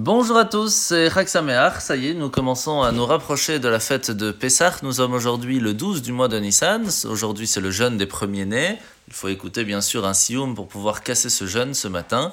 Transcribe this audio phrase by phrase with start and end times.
[0.00, 1.80] Bonjour à tous, c'est Chag Sameach.
[1.80, 4.76] Ça y est, nous commençons à nous rapprocher de la fête de Pessah.
[4.84, 6.86] Nous sommes aujourd'hui le 12 du mois de Nissan.
[7.06, 8.78] Aujourd'hui, c'est le jeûne des premiers-nés.
[9.08, 12.32] Il faut écouter bien sûr un sioum pour pouvoir casser ce jeûne ce matin.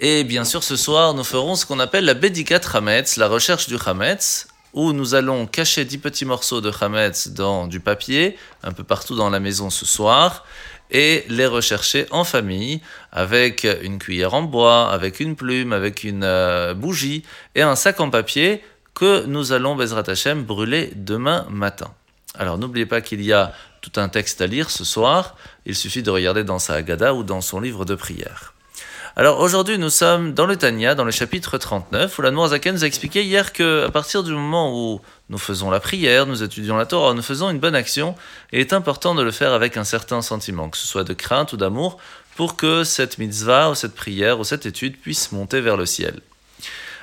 [0.00, 3.68] Et bien sûr, ce soir, nous ferons ce qu'on appelle la Bédikat Hametz, la recherche
[3.68, 8.72] du Hametz, où nous allons cacher 10 petits morceaux de Hametz dans du papier, un
[8.72, 10.44] peu partout dans la maison ce soir
[10.90, 12.80] et les rechercher en famille
[13.12, 17.22] avec une cuillère en bois, avec une plume, avec une euh, bougie
[17.54, 18.62] et un sac en papier
[18.94, 21.92] que nous allons, Bezrat Hashem, brûler demain matin.
[22.38, 26.02] Alors n'oubliez pas qu'il y a tout un texte à lire ce soir, il suffit
[26.02, 28.55] de regarder dans sa Haggadah ou dans son livre de prière.
[29.18, 32.84] Alors aujourd'hui, nous sommes dans le Tanya, dans le chapitre 39, où la Noirzaken nous
[32.84, 36.76] a expliqué hier que à partir du moment où nous faisons la prière, nous étudions
[36.76, 38.14] la Torah, nous faisons une bonne action,
[38.52, 41.54] il est important de le faire avec un certain sentiment, que ce soit de crainte
[41.54, 41.96] ou d'amour,
[42.36, 46.20] pour que cette mitzvah ou cette prière ou cette étude puisse monter vers le ciel.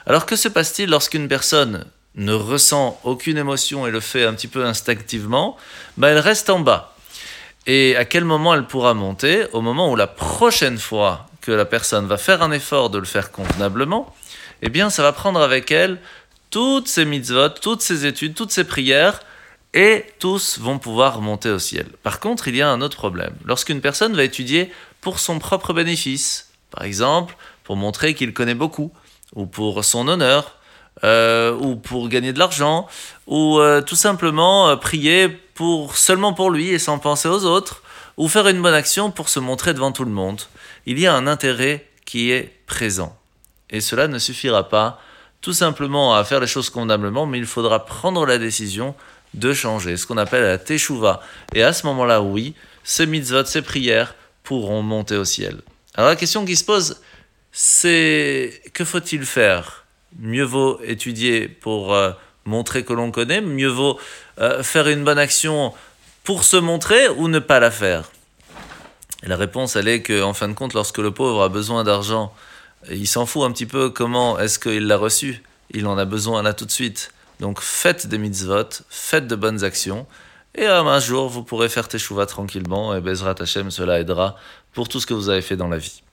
[0.06, 4.48] Alors que se passe-t-il lorsqu'une personne ne ressent aucune émotion et le fait un petit
[4.48, 5.58] peu instinctivement?
[5.98, 6.96] Ben Elle reste en bas.
[7.66, 9.48] Et à quel moment elle pourra monter?
[9.52, 13.06] Au moment où la prochaine fois que la personne va faire un effort de le
[13.06, 14.16] faire convenablement,
[14.62, 16.00] eh bien, ça va prendre avec elle
[16.50, 19.20] toutes ses mitzvot, toutes ses études, toutes ses prières,
[19.74, 21.88] et tous vont pouvoir monter au ciel.
[22.02, 23.34] Par contre, il y a un autre problème.
[23.44, 28.92] Lorsqu'une personne va étudier pour son propre bénéfice, par exemple, pour montrer qu'il connaît beaucoup,
[29.36, 30.58] ou pour son honneur,
[31.04, 32.88] euh, ou pour gagner de l'argent,
[33.28, 37.83] ou euh, tout simplement euh, prier pour seulement pour lui et sans penser aux autres,
[38.18, 40.42] ou faire une bonne action pour se montrer devant tout le monde.
[40.86, 43.18] Il y a un intérêt qui est présent.
[43.70, 45.00] Et cela ne suffira pas
[45.42, 48.96] tout simplement à faire les choses convenablement, mais il faudra prendre la décision
[49.34, 51.22] de changer, ce qu'on appelle la teshuva.
[51.54, 52.54] Et à ce moment-là, oui,
[52.84, 55.62] ces mitzvot, ces prières pourront monter au ciel.
[55.96, 57.02] Alors la question qui se pose,
[57.52, 59.86] c'est que faut-il faire?
[60.20, 62.12] Mieux vaut étudier pour euh,
[62.46, 64.00] montrer que l'on connaît, mieux vaut
[64.40, 65.74] euh, faire une bonne action
[66.24, 68.12] pour se montrer ou ne pas la faire?
[69.24, 72.34] La réponse, elle est qu'en fin de compte, lorsque le pauvre a besoin d'argent,
[72.90, 75.44] il s'en fout un petit peu comment est-ce qu'il l'a reçu.
[75.72, 77.12] Il en a besoin là tout de suite.
[77.40, 80.06] Donc faites des mitzvot, faites de bonnes actions,
[80.56, 84.38] et un jour vous pourrez faire teshuva tranquillement, et Bezrat Hashem, cela aidera
[84.74, 86.04] pour tout ce que vous avez fait dans la vie.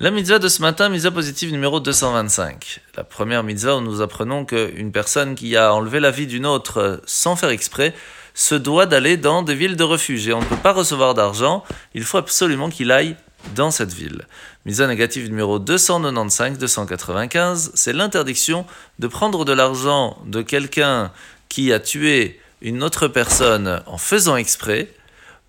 [0.00, 2.80] La mitzvah de ce matin, mitzvah positive numéro 225.
[2.96, 7.00] La première mitzvah où nous apprenons qu'une personne qui a enlevé la vie d'une autre
[7.06, 7.94] sans faire exprès
[8.34, 11.64] se doit d'aller dans des villes de refuge et on ne peut pas recevoir d'argent,
[11.94, 13.16] il faut absolument qu'il aille
[13.54, 14.26] dans cette ville.
[14.64, 18.64] Mise négative numéro 295-295, c'est l'interdiction
[18.98, 21.12] de prendre de l'argent de quelqu'un
[21.48, 24.92] qui a tué une autre personne en faisant exprès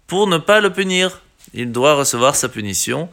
[0.07, 1.21] pour ne pas le punir.
[1.53, 3.09] Il doit recevoir sa punition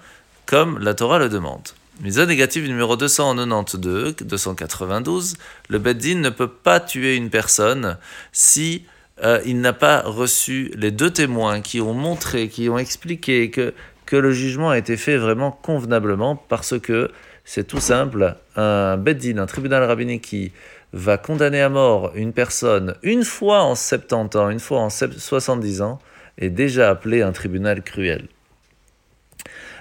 [0.46, 1.68] comme la Torah le demande.
[2.00, 5.36] Mise négative numéro 292, 292,
[5.68, 7.98] le Beddin ne peut pas tuer une personne
[8.32, 8.86] si
[9.22, 13.74] euh, il n'a pas reçu les deux témoins qui ont montré, qui ont expliqué que
[14.10, 17.12] que le jugement a été fait vraiment convenablement parce que
[17.44, 20.52] c'est tout simple, un beddin, un tribunal rabbinique qui
[20.92, 25.82] va condamner à mort une personne une fois en 70 ans, une fois en 70
[25.82, 26.00] ans,
[26.38, 28.26] est déjà appelé un tribunal cruel.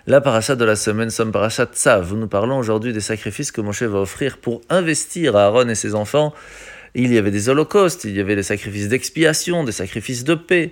[0.05, 2.13] La paracha de la semaine, somme paracha Tzav.
[2.13, 5.95] Nous parlons aujourd'hui des sacrifices que Moshe va offrir pour investir à Aaron et ses
[5.95, 6.33] enfants.
[6.95, 10.71] Il y avait des holocaustes, il y avait des sacrifices d'expiation, des sacrifices de paix.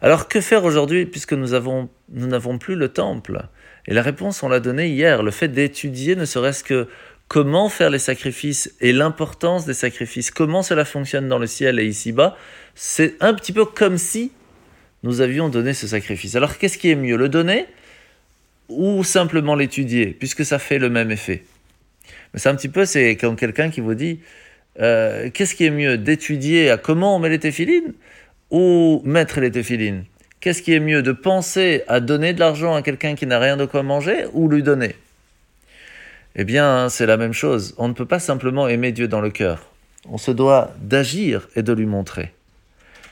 [0.00, 3.42] Alors que faire aujourd'hui puisque nous avons nous n'avons plus le temple?
[3.86, 6.88] Et la réponse on l'a donnée hier, le fait d'étudier ne serait-ce que
[7.28, 11.84] comment faire les sacrifices et l'importance des sacrifices, comment cela fonctionne dans le ciel et
[11.84, 12.36] ici-bas,
[12.74, 14.32] c'est un petit peu comme si
[15.02, 16.34] nous avions donné ce sacrifice.
[16.36, 17.66] Alors qu'est-ce qui est mieux, le donner
[18.68, 21.44] ou simplement l'étudier, puisque ça fait le même effet?
[22.32, 24.20] Mais c'est un petit peu, c'est comme quelqu'un qui vous dit,
[24.80, 27.94] euh, qu'est-ce qui est mieux, d'étudier à comment on met les téphilines
[28.50, 30.04] ou mettre les téphilines?
[30.40, 33.56] Qu'est-ce qui est mieux de penser à donner de l'argent à quelqu'un qui n'a rien
[33.56, 34.94] de quoi manger ou lui donner?
[36.36, 37.74] Eh bien, c'est la même chose.
[37.78, 39.72] On ne peut pas simplement aimer Dieu dans le cœur.
[40.08, 42.32] On se doit d'agir et de lui montrer.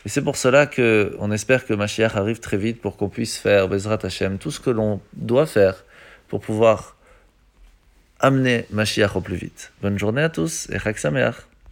[0.04, 3.36] Et c'est pour cela que on espère que Mashiach arrive très vite pour qu'on puisse
[3.36, 5.84] faire Bezrat Hashem tout ce que l'on doit faire
[6.28, 6.96] pour pouvoir
[8.20, 9.72] amener Mashiach au plus vite.
[9.82, 11.34] Bonne journée à tous et Chag Sameach.